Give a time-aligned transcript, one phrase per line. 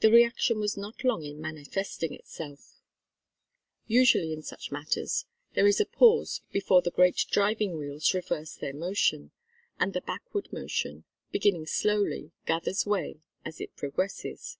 [0.00, 2.80] The reaction was not long in manifesting itself.
[3.86, 8.74] Usually in such matters there is a pause before the great driving wheels reverse their
[8.74, 9.30] motion,
[9.78, 14.58] and the backward motion, beginning slowly, gathers way as it progresses.